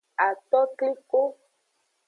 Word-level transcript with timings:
Atokliko. 0.27 1.21